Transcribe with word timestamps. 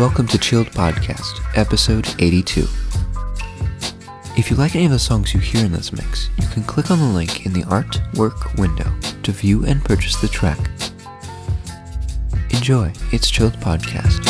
Welcome 0.00 0.28
to 0.28 0.38
Chilled 0.38 0.68
Podcast, 0.68 1.42
episode 1.58 2.08
82. 2.18 2.66
If 4.34 4.50
you 4.50 4.56
like 4.56 4.74
any 4.74 4.86
of 4.86 4.92
the 4.92 4.98
songs 4.98 5.34
you 5.34 5.40
hear 5.40 5.62
in 5.62 5.72
this 5.72 5.92
mix, 5.92 6.30
you 6.38 6.48
can 6.48 6.62
click 6.62 6.90
on 6.90 6.98
the 6.98 7.04
link 7.04 7.44
in 7.44 7.52
the 7.52 7.64
artwork 7.64 8.58
window 8.58 8.90
to 9.22 9.30
view 9.30 9.66
and 9.66 9.84
purchase 9.84 10.18
the 10.18 10.28
track. 10.28 10.58
Enjoy, 12.48 12.90
it's 13.12 13.30
Chilled 13.30 13.60
Podcast. 13.60 14.29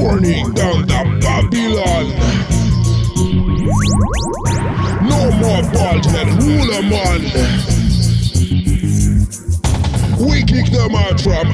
Warning 0.00 0.52
down 0.54 0.86
the 0.86 1.00
Babylon. 1.20 2.06
No 5.06 5.30
more 5.40 5.62
bald 5.72 6.06
head 6.06 6.28
ruler 6.42 6.82
man. 6.82 7.20
We 10.26 10.42
kick 10.44 10.72
them 10.72 10.94
out 10.94 11.20
from 11.20 11.46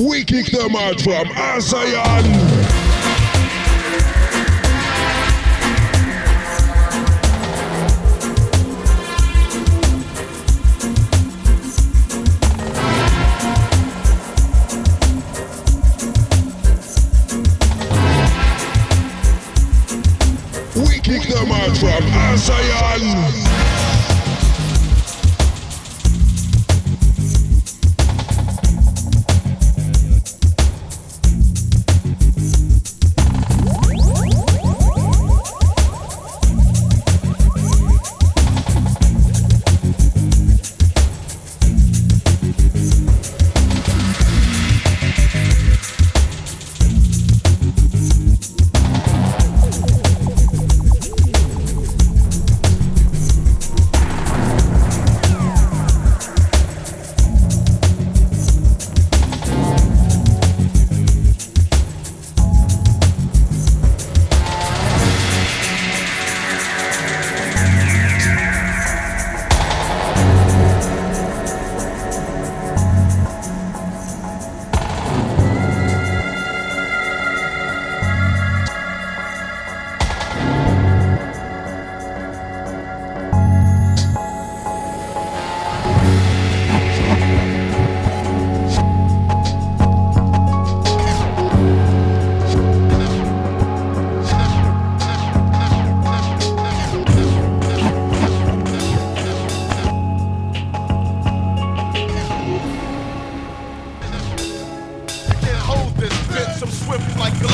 ASEAN. 0.00 0.50
them 0.50 0.74
out 0.76 0.98
from 0.98 1.26
ASEAN. 1.26 2.24
We 20.76 21.00
kick 21.00 21.28
them 21.28 21.52
out 21.52 21.76
from 21.76 22.02
ASEAN. 22.04 23.49
swift 106.90 107.18
like 107.20 107.49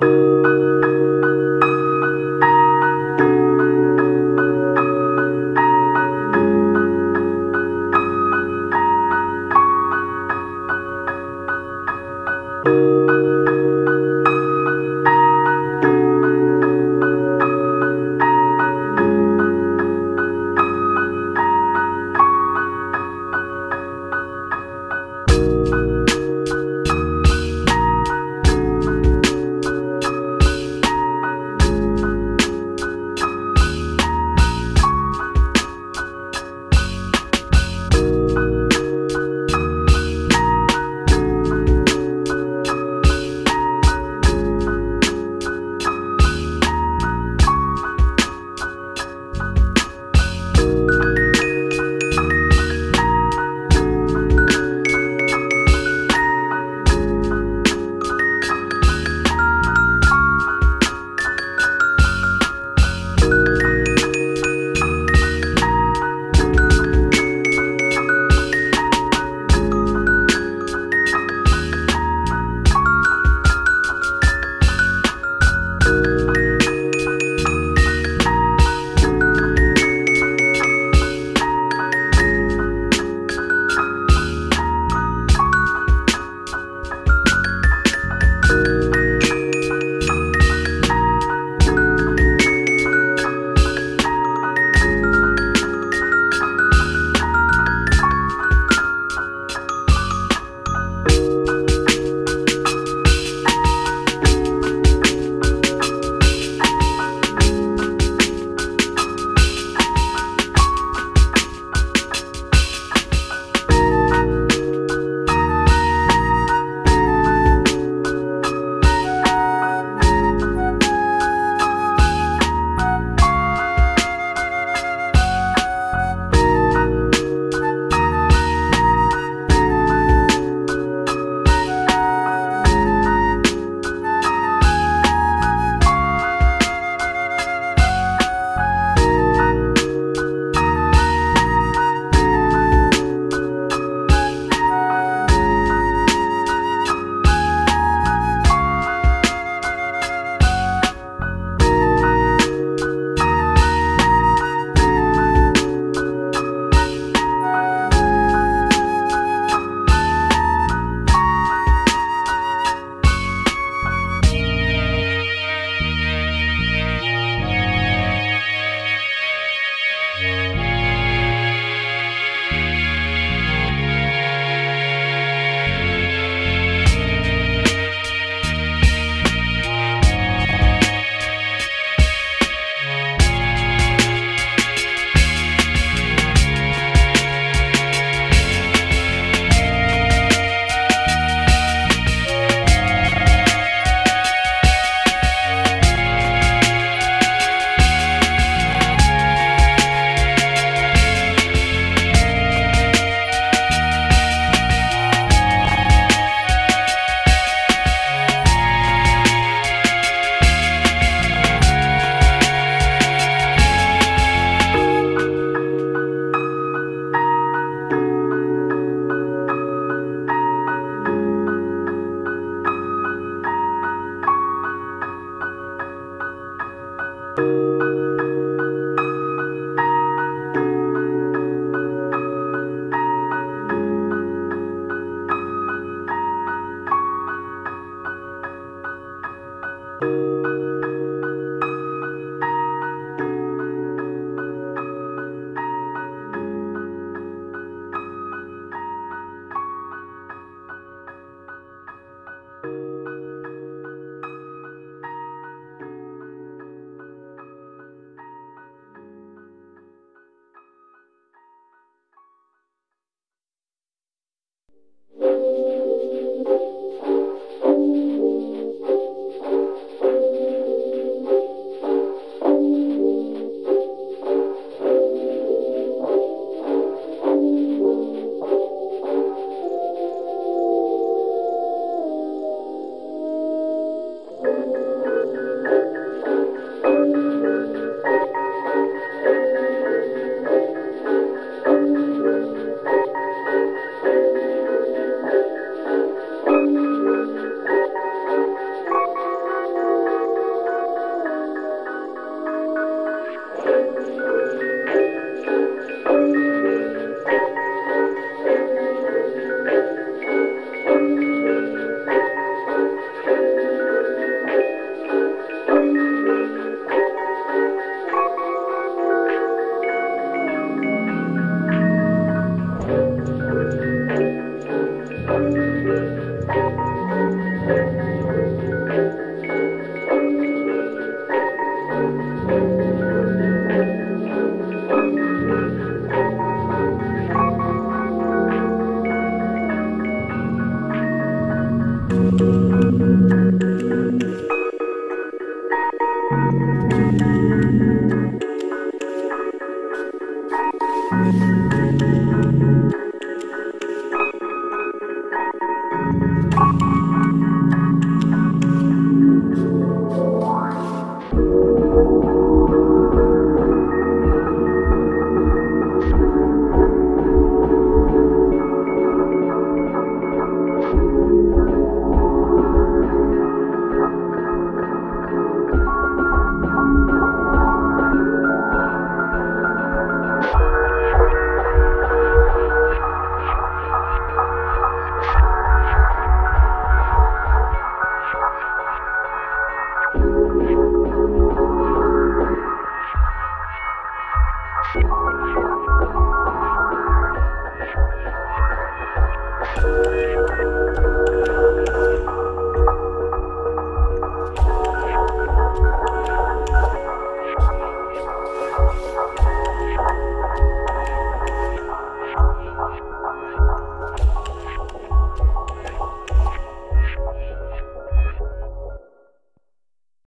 Música 0.00 0.69